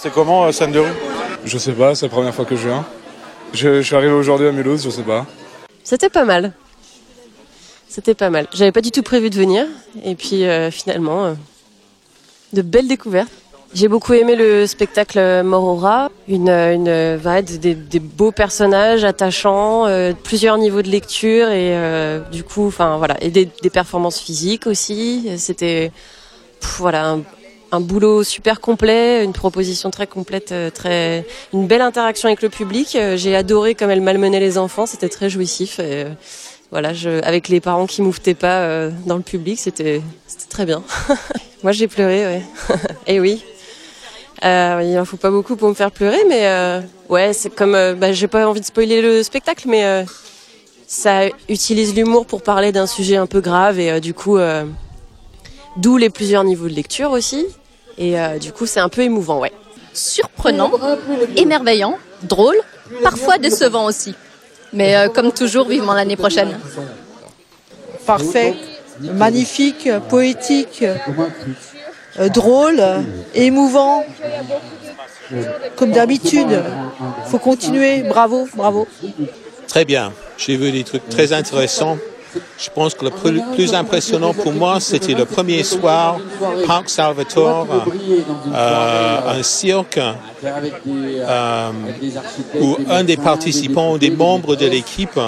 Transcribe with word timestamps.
C'est 0.00 0.12
comment 0.12 0.44
euh, 0.44 0.52
scène 0.52 0.70
de 0.70 0.78
rue 0.78 0.92
Je 1.44 1.58
sais 1.58 1.72
pas, 1.72 1.96
c'est 1.96 2.06
la 2.06 2.10
première 2.10 2.32
fois 2.32 2.44
que 2.44 2.54
je 2.54 2.68
viens. 2.68 2.86
Je, 3.52 3.80
je 3.80 3.82
suis 3.82 3.96
arrivé 3.96 4.12
aujourd'hui 4.12 4.46
à 4.46 4.52
Mulhouse, 4.52 4.84
je 4.84 4.90
sais 4.90 5.02
pas. 5.02 5.26
C'était 5.82 6.08
pas 6.08 6.24
mal. 6.24 6.52
C'était 7.88 8.14
pas 8.14 8.30
mal. 8.30 8.46
J'avais 8.52 8.70
pas 8.70 8.80
du 8.80 8.92
tout 8.92 9.02
prévu 9.02 9.28
de 9.28 9.34
venir. 9.34 9.66
Et 10.04 10.14
puis 10.14 10.44
euh, 10.44 10.70
finalement, 10.70 11.24
euh, 11.24 11.34
de 12.52 12.62
belles 12.62 12.86
découvertes. 12.86 13.32
J'ai 13.74 13.88
beaucoup 13.88 14.14
aimé 14.14 14.36
le 14.36 14.68
spectacle 14.68 15.42
Morora, 15.42 16.10
une, 16.28 16.48
une 16.48 17.16
vibe, 17.16 17.58
des, 17.58 17.74
des 17.74 17.98
beaux 17.98 18.30
personnages 18.30 19.02
attachants, 19.02 19.86
euh, 19.86 20.12
plusieurs 20.22 20.58
niveaux 20.58 20.80
de 20.80 20.88
lecture 20.88 21.48
et 21.48 21.76
euh, 21.76 22.20
du 22.30 22.44
coup, 22.44 22.68
enfin 22.68 22.98
voilà, 22.98 23.16
et 23.20 23.30
des, 23.30 23.50
des 23.62 23.68
performances 23.68 24.20
physiques 24.20 24.68
aussi. 24.68 25.28
C'était 25.38 25.90
voilà 26.78 27.10
un, 27.10 27.22
un 27.70 27.80
boulot 27.80 28.22
super 28.24 28.60
complet, 28.60 29.24
une 29.24 29.32
proposition 29.32 29.90
très 29.90 30.06
complète, 30.06 30.52
euh, 30.52 30.70
très 30.70 31.26
une 31.52 31.66
belle 31.66 31.82
interaction 31.82 32.28
avec 32.28 32.42
le 32.42 32.48
public. 32.48 32.96
Euh, 32.96 33.16
J'ai 33.16 33.36
adoré 33.36 33.74
comme 33.74 33.90
elle 33.90 34.00
malmenait 34.00 34.40
les 34.40 34.58
enfants, 34.58 34.86
c'était 34.86 35.08
très 35.08 35.28
jouissif. 35.30 35.76
Euh, 35.80 36.12
voilà, 36.70 36.92
avec 37.22 37.48
les 37.48 37.60
parents 37.60 37.86
qui 37.86 38.02
mouftaient 38.02 38.34
pas 38.34 38.90
dans 39.06 39.16
le 39.16 39.22
public, 39.22 39.58
c'était 39.58 40.02
c'était 40.26 40.50
très 40.50 40.66
bien. 40.66 40.82
Moi, 41.62 41.72
j'ai 41.72 41.88
pleuré, 41.88 42.26
ouais. 42.26 42.42
et 43.06 43.20
oui. 43.20 43.42
Euh, 44.44 44.82
il 44.84 44.98
en 44.98 45.04
faut 45.04 45.16
pas 45.16 45.30
beaucoup 45.30 45.56
pour 45.56 45.68
me 45.68 45.74
faire 45.74 45.90
pleurer, 45.90 46.22
mais 46.28 46.46
euh, 46.46 46.80
ouais, 47.08 47.32
c'est 47.32 47.50
comme, 47.50 47.74
euh, 47.74 47.94
bah, 47.94 48.12
j'ai 48.12 48.28
pas 48.28 48.46
envie 48.46 48.60
de 48.60 48.66
spoiler 48.66 49.02
le 49.02 49.22
spectacle, 49.22 49.66
mais 49.66 50.04
ça 50.86 51.26
utilise 51.48 51.94
l'humour 51.94 52.26
pour 52.26 52.42
parler 52.42 52.70
d'un 52.70 52.86
sujet 52.86 53.16
un 53.16 53.26
peu 53.26 53.40
grave 53.40 53.80
et 53.80 54.00
du 54.00 54.14
coup, 54.14 54.38
d'où 55.76 55.96
les 55.96 56.10
plusieurs 56.10 56.44
niveaux 56.44 56.68
de 56.68 56.74
lecture 56.74 57.10
aussi. 57.10 57.46
Et 57.98 58.18
euh, 58.18 58.38
du 58.38 58.52
coup, 58.52 58.64
c'est 58.64 58.80
un 58.80 58.88
peu 58.88 59.02
émouvant, 59.02 59.40
ouais. 59.40 59.52
surprenant, 59.92 60.70
émerveillant, 61.36 61.98
drôle, 62.22 62.56
parfois 63.02 63.38
décevant 63.38 63.86
aussi. 63.86 64.14
Mais 64.72 64.96
euh, 64.96 65.08
comme 65.08 65.32
toujours, 65.32 65.68
vivement 65.68 65.94
l'année 65.94 66.16
prochaine. 66.16 66.58
parfait, 68.06 68.54
magnifique, 69.00 69.88
poétique, 70.08 70.84
euh, 72.18 72.28
drôle, 72.28 72.82
émouvant. 73.34 74.04
Comme 75.76 75.90
d'habitude. 75.90 76.62
Faut 77.26 77.38
continuer. 77.38 78.02
Bravo, 78.02 78.48
bravo. 78.54 78.88
Très 79.66 79.84
bien. 79.84 80.12
J'ai 80.38 80.56
vu 80.56 80.72
des 80.72 80.84
trucs 80.84 81.06
très 81.10 81.34
intéressants. 81.34 81.98
Je 82.58 82.68
pense 82.74 82.94
que 82.94 83.04
le 83.04 83.40
plus, 83.54 83.74
impressionnant 83.74 84.34
pour 84.34 84.52
moi, 84.52 84.80
c'était 84.80 85.14
le 85.14 85.24
premier 85.24 85.62
soir, 85.62 86.18
Parc 86.66 86.90
Salvatore, 86.90 87.66
euh, 88.52 89.38
un 89.38 89.42
cirque 89.42 90.00
euh, 90.44 91.70
où 92.60 92.76
un 92.90 93.04
des 93.04 93.16
participants, 93.16 93.96
des 93.96 94.10
membres 94.10 94.56
de 94.56 94.66
l'équipe, 94.66 95.18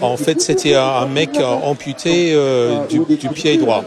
en 0.00 0.16
fait, 0.16 0.40
c'était 0.40 0.74
un 0.74 1.06
mec 1.06 1.38
euh, 1.38 1.44
amputé 1.44 2.36
du, 2.88 3.28
pied 3.28 3.56
droit. 3.58 3.84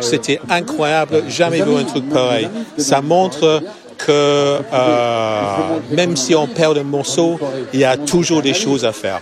C'était 0.00 0.40
incroyable, 0.48 1.24
jamais 1.28 1.62
vu 1.62 1.74
un 1.74 1.84
truc 1.84 2.08
pareil. 2.08 2.48
Ça 2.76 3.00
montre 3.00 3.62
que 3.98 4.58
même 5.90 6.16
si 6.16 6.34
on 6.34 6.46
perd 6.46 6.78
un 6.78 6.84
morceau, 6.84 7.38
il 7.72 7.80
y 7.80 7.84
a 7.84 7.96
toujours 7.96 8.42
des 8.42 8.54
choses 8.54 8.84
à 8.84 8.92
faire. 8.92 9.20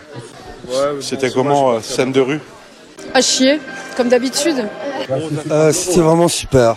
C'était 1.01 1.31
comment 1.31 1.81
scène 1.81 2.13
de 2.13 2.21
rue? 2.21 2.41
À 3.19 3.21
chier, 3.21 3.61
comme 3.97 4.09
d'habitude. 4.09 4.69
Euh, 5.51 5.73
C'était 5.73 5.99
vraiment 5.99 6.29
super. 6.29 6.77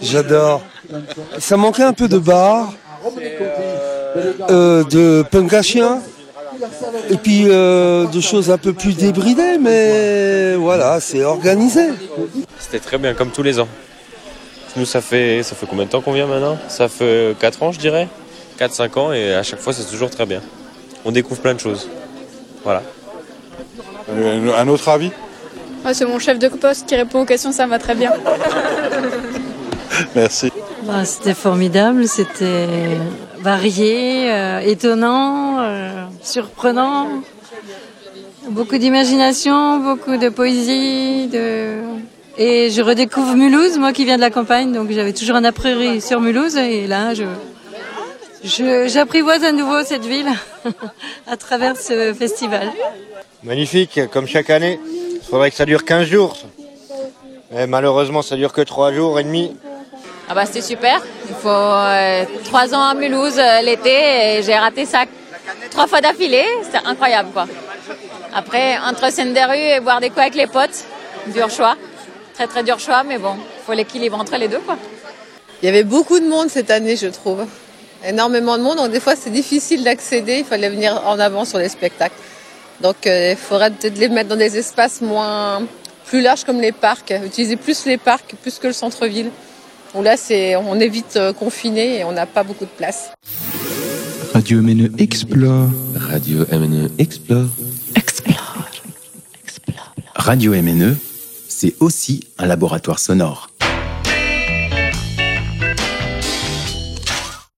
J'adore. 0.00 0.62
Ça 1.40 1.56
manquait 1.56 1.82
un 1.82 1.92
peu 1.92 2.06
de 2.06 2.18
bar, 2.18 2.72
euh, 4.48 4.84
de 4.84 5.24
punk 5.28 5.52
à 5.52 5.62
chien, 5.62 5.98
et 7.10 7.16
puis 7.16 7.46
euh, 7.48 8.06
de 8.06 8.20
choses 8.20 8.52
un 8.52 8.58
peu 8.58 8.72
plus 8.72 8.94
débridées, 8.96 9.58
mais 9.58 10.54
voilà, 10.54 11.00
c'est 11.00 11.24
organisé. 11.24 11.88
C'était 12.60 12.78
très 12.78 12.98
bien, 12.98 13.14
comme 13.14 13.32
tous 13.32 13.42
les 13.42 13.58
ans. 13.58 13.68
Nous, 14.76 14.84
ça 14.84 15.00
fait, 15.00 15.42
ça 15.42 15.56
fait 15.56 15.66
combien 15.66 15.86
de 15.86 15.90
temps 15.90 16.02
qu'on 16.02 16.12
vient 16.12 16.28
maintenant? 16.28 16.56
Ça 16.68 16.86
fait 16.86 17.34
4 17.40 17.64
ans, 17.64 17.72
je 17.72 17.80
dirais. 17.80 18.06
4-5 18.60 18.98
ans, 19.00 19.12
et 19.12 19.34
à 19.34 19.42
chaque 19.42 19.58
fois, 19.58 19.72
c'est 19.72 19.90
toujours 19.90 20.10
très 20.10 20.24
bien. 20.24 20.40
On 21.04 21.10
découvre 21.10 21.40
plein 21.40 21.54
de 21.54 21.58
choses. 21.58 21.88
Voilà. 22.62 22.84
Euh, 24.12 24.52
Un 24.58 24.68
autre 24.68 24.88
avis 24.88 25.10
Ah, 25.84 25.94
c'est 25.94 26.04
mon 26.04 26.18
chef 26.18 26.38
de 26.38 26.48
poste 26.48 26.86
qui 26.86 26.96
répond 26.96 27.22
aux 27.22 27.24
questions, 27.26 27.52
ça 27.52 27.66
va 27.66 27.78
très 27.78 27.94
bien. 27.94 28.12
Merci. 30.14 30.50
Bah, 30.84 31.04
c'était 31.04 31.34
formidable, 31.34 32.06
c'était 32.08 32.66
varié, 33.40 34.30
euh, 34.30 34.60
étonnant, 34.60 35.58
euh, 35.60 36.04
surprenant. 36.22 37.06
Beaucoup 38.48 38.78
d'imagination, 38.78 39.78
beaucoup 39.78 40.16
de 40.16 40.28
poésie. 40.28 41.28
De... 41.28 41.74
Et 42.38 42.70
je 42.70 42.80
redécouvre 42.82 43.36
Mulhouse, 43.36 43.78
moi 43.78 43.92
qui 43.92 44.04
viens 44.04 44.16
de 44.16 44.22
la 44.22 44.30
campagne, 44.30 44.72
donc 44.72 44.90
j'avais 44.90 45.12
toujours 45.12 45.36
un 45.36 45.44
a 45.44 45.52
priori 45.52 46.00
sur 46.00 46.20
Mulhouse. 46.20 46.56
Et 46.56 46.86
là, 46.86 47.14
je, 47.14 47.22
je, 47.24 47.28
j'apprivoise 48.44 49.44
à 49.44 49.52
nouveau 49.52 49.82
cette 49.84 50.04
ville 50.04 50.30
à 51.26 51.36
travers 51.36 51.76
ce 51.76 52.14
festival. 52.14 52.70
Magnifique, 53.42 54.00
comme 54.10 54.26
chaque 54.26 54.50
année. 54.50 54.78
Il 55.14 55.20
faudrait 55.22 55.50
que 55.50 55.56
ça 55.56 55.64
dure 55.64 55.84
15 55.84 56.06
jours. 56.06 56.36
Mais 57.52 57.66
malheureusement, 57.66 58.22
ça 58.22 58.36
dure 58.36 58.52
que 58.52 58.60
3 58.60 58.92
jours 58.92 59.18
et 59.18 59.24
demi. 59.24 59.56
Ah 60.28 60.34
bah 60.34 60.46
c'était 60.46 60.62
super. 60.62 61.02
Il 61.28 61.34
faut 61.34 61.48
euh, 61.48 62.24
trois 62.44 62.72
ans 62.72 62.82
à 62.82 62.94
Mulhouse 62.94 63.36
euh, 63.36 63.62
l'été 63.62 63.90
et 63.90 64.42
j'ai 64.44 64.54
raté 64.54 64.86
ça 64.86 65.04
trois 65.72 65.88
fois 65.88 66.00
d'affilée. 66.00 66.44
C'était 66.62 66.86
incroyable 66.86 67.30
quoi. 67.32 67.46
Après, 68.32 68.78
entre 68.78 69.10
scène 69.10 69.34
des 69.34 69.42
rues 69.42 69.56
et 69.56 69.80
boire 69.80 70.00
des 70.00 70.08
coups 70.08 70.20
avec 70.20 70.36
les 70.36 70.46
potes, 70.46 70.84
dur 71.34 71.50
choix. 71.50 71.74
Très 72.34 72.46
très 72.46 72.62
dur 72.62 72.78
choix, 72.78 73.02
mais 73.02 73.18
bon, 73.18 73.34
faut 73.66 73.72
l'équilibre 73.72 74.20
entre 74.20 74.36
les 74.36 74.46
deux 74.46 74.60
quoi. 74.60 74.76
Il 75.62 75.66
y 75.66 75.68
avait 75.68 75.82
beaucoup 75.82 76.20
de 76.20 76.28
monde 76.28 76.48
cette 76.48 76.70
année, 76.70 76.94
je 76.96 77.08
trouve. 77.08 77.44
Énormément 78.06 78.56
de 78.56 78.62
monde, 78.62 78.78
donc 78.78 78.90
des 78.90 79.00
fois 79.00 79.14
c'est 79.16 79.30
difficile 79.30 79.84
d'accéder. 79.84 80.38
Il 80.38 80.44
fallait 80.44 80.70
venir 80.70 81.02
en 81.06 81.18
avant 81.18 81.44
sur 81.44 81.58
les 81.58 81.68
spectacles. 81.68 82.14
Donc 82.80 83.06
euh, 83.06 83.32
il 83.32 83.36
faudrait 83.36 83.70
peut-être 83.70 83.98
les 83.98 84.08
mettre 84.08 84.30
dans 84.30 84.36
des 84.36 84.56
espaces 84.56 85.00
moins 85.00 85.62
plus 86.06 86.22
larges 86.22 86.44
comme 86.44 86.60
les 86.60 86.72
parcs. 86.72 87.12
Utiliser 87.24 87.56
plus 87.56 87.84
les 87.86 87.98
parcs 87.98 88.34
plus 88.42 88.58
que 88.58 88.68
le 88.68 88.72
centre-ville. 88.72 89.30
Où 89.94 90.02
là, 90.02 90.16
c'est 90.16 90.56
on 90.56 90.78
est 90.78 90.88
vite 90.88 91.16
euh, 91.16 91.32
confiné 91.32 91.98
et 91.98 92.04
on 92.04 92.12
n'a 92.12 92.26
pas 92.26 92.42
beaucoup 92.42 92.64
de 92.64 92.70
place. 92.70 93.10
Radio 94.32 94.62
MNE 94.62 94.92
Explore. 94.98 95.68
Radio 95.96 96.46
MNE 96.50 96.90
Explore. 96.98 97.48
Radio 100.14 100.52
MNE, 100.52 100.96
c'est 101.48 101.74
aussi 101.80 102.20
un 102.38 102.46
laboratoire 102.46 102.98
sonore. 102.98 103.49